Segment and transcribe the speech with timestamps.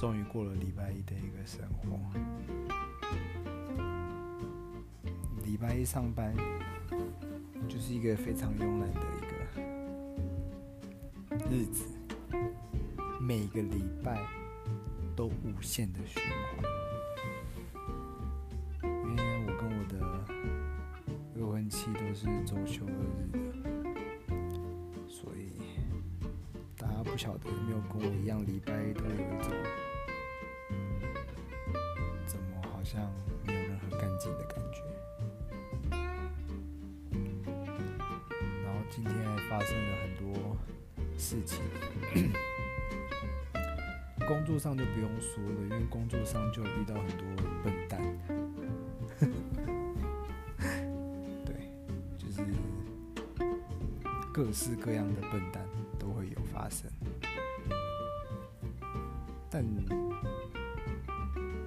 [0.00, 2.00] 终于过了礼拜一的一个生活。
[5.44, 6.34] 礼拜一上班
[7.68, 9.28] 就是一个非常慵懒的一个
[11.50, 11.84] 日子，
[13.20, 14.26] 每个礼拜
[15.14, 16.64] 都无限的循环。
[18.82, 20.00] 因为我跟我的
[21.34, 23.60] 未婚妻都是周休二日的，
[25.06, 25.60] 所以
[26.78, 29.52] 大家不晓得有没有跟我一样，礼拜一都有一种
[38.90, 40.56] 今天还发生了很多
[41.16, 41.60] 事情，
[44.26, 47.24] 工作上就不用说了，因为工作上就遇到很多
[47.62, 48.00] 笨蛋，
[51.46, 51.70] 对，
[52.18, 52.42] 就是
[54.32, 55.64] 各式各样的笨蛋
[55.98, 56.90] 都会有发生，
[59.48, 59.64] 但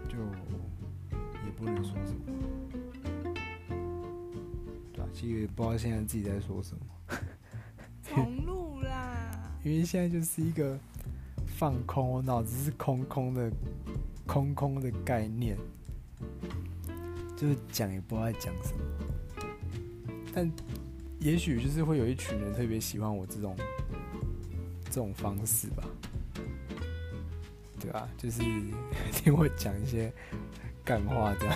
[0.07, 0.17] 就
[1.45, 2.19] 也不能说什么，
[5.23, 6.81] 其实也不知道现在自己在说什么。
[8.03, 9.55] 重录啦！
[9.63, 10.77] 因为现在就是一个
[11.47, 13.49] 放空，我脑子是空空的，
[14.27, 15.55] 空空的概念，
[17.37, 18.79] 就是讲也不知道在讲什么。
[20.35, 20.51] 但
[21.19, 23.55] 也许就是会有一群人特别喜欢我这种
[24.83, 25.85] 这种方式吧，
[27.79, 28.09] 对吧？
[28.17, 28.41] 就是
[29.13, 30.11] 听我讲一些
[30.83, 31.47] 干话这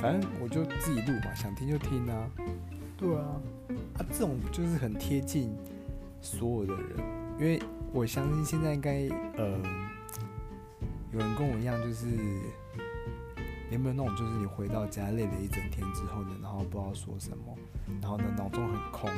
[0.00, 2.30] 反正我就自己录嘛，想听就听啊。
[2.96, 3.40] 对啊，
[3.98, 5.54] 啊，这种就是很贴近
[6.20, 6.98] 所有的人，
[7.38, 7.60] 因为
[7.92, 9.58] 我相信现在应该呃，
[11.12, 12.06] 有人跟我一样，就是
[13.70, 17.56] 有没有那种，就是你回到家累了一整天之后呢，然后不知道说什么，
[18.00, 19.10] 然后呢脑中很空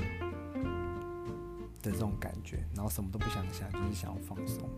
[1.83, 4.69] 的这种感觉，然后什么都不想想，就是想要放松，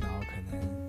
[0.00, 0.83] 然后可能就是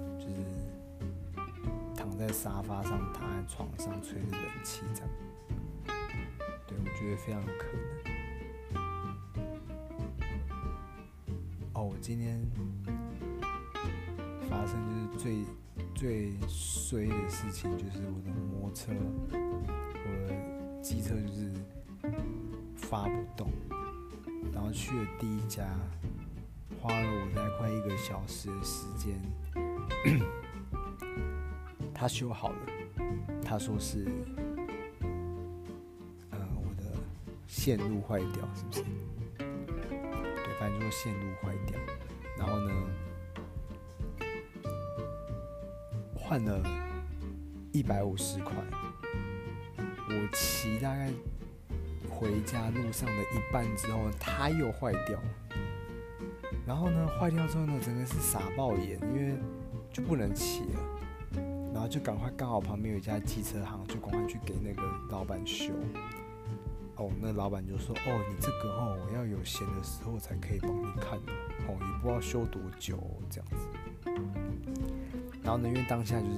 [2.18, 5.10] 在沙发上，躺在床上吹着冷气这样
[6.68, 6.78] 对。
[6.78, 7.86] 我觉得非常有可能。
[11.74, 12.40] 哦，我今天
[14.50, 15.46] 发生就是最
[15.94, 18.94] 最衰的事情，就是我的摩托车，
[19.32, 21.52] 我的机车就是
[22.78, 23.52] 发不动，
[24.54, 25.68] 然后去了第一家，
[26.82, 29.20] 花了我大概快一个小时的时间，
[31.98, 32.58] 他修好了，
[33.42, 34.06] 他说是。
[36.30, 36.84] 呃，我的
[37.48, 38.84] 线路坏掉是不是？
[39.38, 41.80] 对，反正就是线路坏掉，
[42.38, 42.72] 然后呢，
[46.14, 46.62] 换了
[47.72, 48.54] 一百五十块。
[50.08, 51.10] 我骑大概
[52.10, 55.18] 回家路上的一半之后，它又坏掉。
[56.68, 59.38] 然后呢，坏掉之后呢，整个是傻爆眼，因为
[59.92, 60.80] 就不能骑了。
[61.88, 65.74] 就赶快，刚好旁边有一家机车行，就赶快去给那个老板修。
[66.98, 71.20] 哦，那老板就说：“哦，你这个哦，我要有闲的时候才可以帮你看
[71.68, 72.98] 哦，也不知道修多久
[73.30, 73.68] 这样子。”
[75.44, 76.34] 然后呢，因为当下就是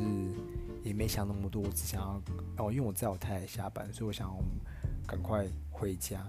[0.84, 2.22] 也没想那么多，我只想要
[2.58, 4.35] 哦，因为我在我太太下班，所以我想
[5.06, 6.25] 赶快回家。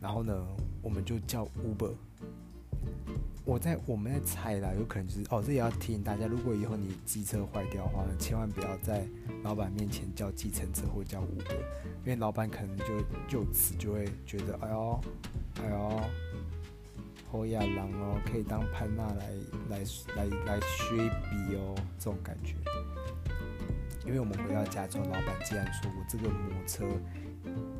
[0.00, 0.34] 然后呢，
[0.82, 1.92] 我们就叫 Uber。
[3.46, 9.06] 我在我们在猜啦，有可能就是哦，这也要提醒大家，如果以后你机车坏掉的话呢，千万不要在
[9.44, 11.54] 老板面前叫计程车或叫 Uber，
[12.04, 12.84] 因为老板可能就
[13.28, 15.00] 就此就会觉得，哎呦，
[15.62, 16.00] 哎呦，
[17.30, 19.30] 好野人哦，可以当潘娜来
[19.70, 19.78] 来
[20.16, 22.56] 来来削笔哦，这种感觉。
[24.04, 26.84] 因为我们回到家之后，老板既然说我这个摩托车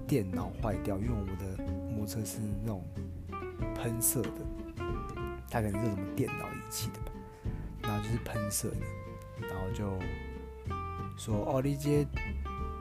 [0.06, 2.84] 电脑坏掉，因为我的摩托车是那种
[3.74, 4.30] 喷射的。
[5.48, 7.12] 他可能是什么电脑仪器的吧，
[7.82, 8.76] 然后就是喷射的，
[9.48, 9.98] 然后就
[11.16, 12.06] 说：“哦，你这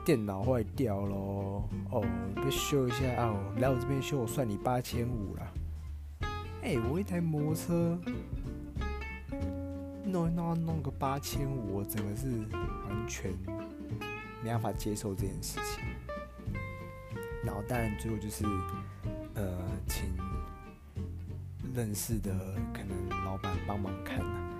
[0.04, 2.04] 电脑坏掉喽，哦，
[2.36, 5.52] 要修一下哦，来我这边修，我算你八千五啦。”
[6.62, 7.98] 哎，我一台摩托车
[10.04, 12.28] 弄弄弄个八千五，我整个是
[12.88, 13.32] 完全
[14.42, 15.84] 没办法接受这件事情。
[17.44, 18.44] 然后当然最后就是
[19.34, 19.56] 呃，
[19.86, 20.25] 请。
[21.76, 22.32] 认识的
[22.72, 24.50] 可能老板帮忙看啊，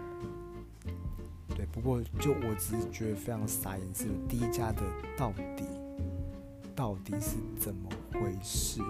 [1.56, 4.82] 对，不过就我只是觉得非常傻眼，是第一家的
[5.16, 5.64] 到底
[6.74, 8.82] 到底是怎么回事？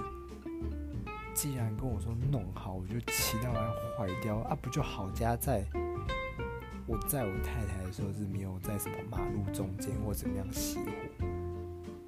[1.35, 3.61] 既然跟我说弄好，我就骑到来
[3.97, 5.65] 坏掉啊，不就好家在
[6.85, 10.91] 我在我太太的时候是没有在什么马路中间或怎么样熄火，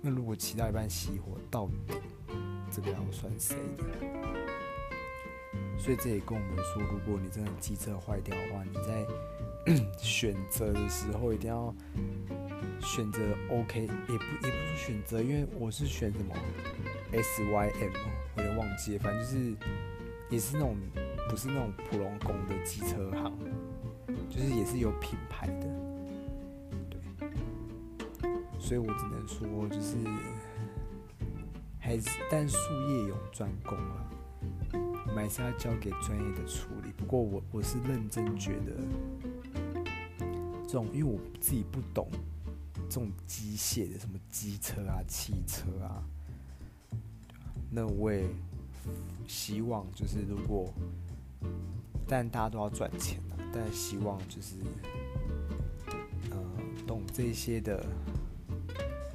[0.00, 1.94] 那如果骑到一半熄火，到底
[2.72, 3.84] 这个要算谁的？
[5.88, 9.06] 所以这也跟我们说，如果你真的机车坏掉的话，你在
[9.96, 11.74] 选择的时候一定要
[12.78, 16.34] 选择 OK，也不也不是选择，因为我是选什么
[17.10, 17.90] SYM，
[18.36, 19.56] 我也忘记，反正就是
[20.28, 20.76] 也是那种
[21.30, 23.32] 不是那种普通工的机车行，
[24.28, 25.66] 就是也是有品牌的，
[26.90, 27.00] 对，
[28.60, 29.96] 所以我只能说就是
[31.78, 32.58] 还是但术
[32.90, 34.04] 业有专攻啊。
[35.08, 36.92] 我们还是要交给专业的处理。
[36.96, 38.76] 不过我我是认真觉得，
[40.66, 42.08] 这种因为我自己不懂
[42.90, 46.04] 这种机械的，什么机车啊、汽车啊，
[47.70, 48.28] 那我也
[49.26, 50.72] 希望就是如果，
[52.06, 54.56] 但大家都要赚钱啊，但希望就是，
[56.30, 56.36] 呃，
[56.86, 57.84] 懂这些的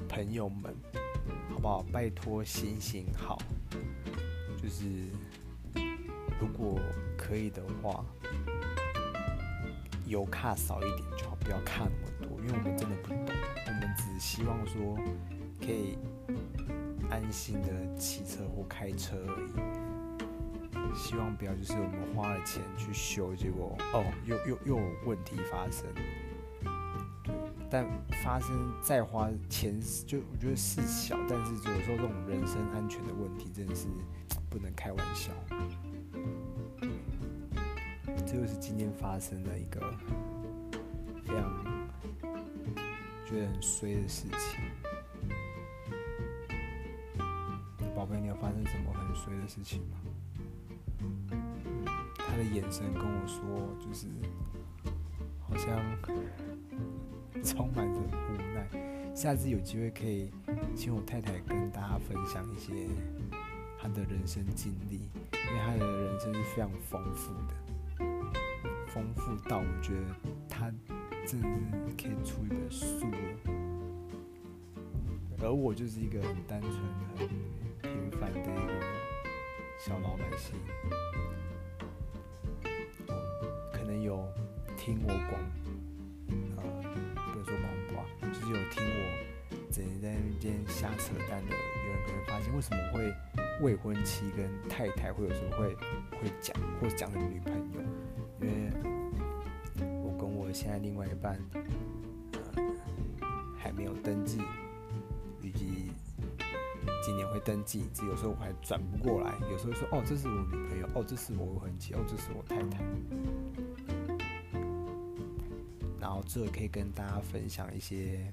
[0.08, 0.74] 朋友们，
[1.50, 1.84] 好不好？
[1.92, 3.40] 拜托行行好，
[4.60, 4.84] 就是。
[6.40, 6.80] 如果
[7.16, 8.04] 可以的话，
[10.06, 13.26] 油卡少一点就好，不要卡那么多，因为我们真的不懂，
[13.66, 14.96] 我们只希望说
[15.60, 15.96] 可以
[17.10, 19.52] 安心的骑车或开车而已。
[20.94, 25.86] 希望不要就是我们花了钱去修，结果哦又又又有问题发生。
[27.70, 27.84] 但
[28.22, 31.56] 发生再花钱，就我觉得事小，但是
[39.04, 39.80] 发生了一个
[41.26, 41.62] 非常
[43.26, 44.64] 觉得很衰的事情。
[47.94, 49.98] 宝贝，你有发生什么很衰的事情吗？
[52.16, 54.06] 他的眼神跟我说，就是
[55.38, 55.78] 好像
[57.44, 58.66] 充满着无奈。
[59.14, 60.30] 下次有机会可以
[60.74, 62.88] 请我太太跟大家分享一些
[63.78, 67.54] 她的人生经历，因为她的人生是非常丰富的。
[68.94, 70.14] 丰富到我觉得
[70.48, 70.72] 他
[71.26, 73.18] 真的是可以出一本书了，
[75.42, 76.72] 而我就是一个很单纯、
[77.18, 77.28] 很
[77.82, 78.50] 平凡的一个
[79.84, 80.54] 小老百姓。
[83.72, 84.24] 可能有
[84.76, 85.42] 听我广，
[86.56, 86.62] 呃，
[87.16, 89.00] 不能说广播，就是有听我
[89.72, 93.12] 整天在那边瞎扯淡的，有人可能发现为什么会
[93.60, 95.74] 未婚妻跟太太会有时候会
[96.20, 97.80] 会讲，或者讲的女朋友。
[98.40, 98.72] 因为
[100.02, 101.38] 我跟我现在另外一半，
[102.54, 102.62] 呃，
[103.56, 104.40] 还没有登记，
[105.42, 105.90] 预计
[107.02, 107.84] 今年会登记。
[107.92, 112.84] 只有时候我还转不过来，有时候说哦，这是我女朋友，哦，这是我未婚妻，哦，这是我太太。
[116.00, 118.30] 然后这可以跟大家分享一些，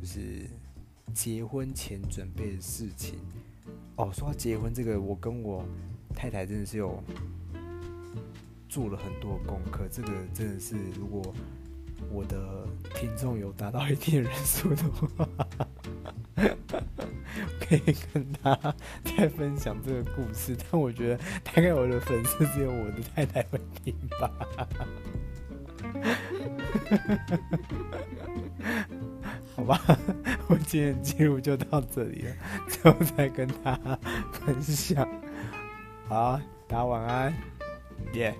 [0.00, 0.48] 就是
[1.14, 3.20] 结婚前准备的事情。
[3.96, 5.64] 哦，说到结婚这个，我跟我
[6.14, 7.00] 太太真的是有。
[8.68, 11.34] 做了很多功课，这个真的是，如果
[12.10, 14.82] 我的听众有达到一定人数的
[15.16, 15.28] 话，
[17.60, 18.74] 可以跟他
[19.04, 20.56] 再分享这个故事。
[20.70, 24.30] 但我觉得大概我的粉丝只有我的太太会听吧。
[29.56, 29.80] 好吧，
[30.48, 32.36] 我今天记录就到这里了，
[32.68, 33.74] 之后再跟他
[34.32, 35.08] 分享。
[36.08, 36.38] 好，
[36.68, 37.34] 大家晚安，
[38.12, 38.34] 耶、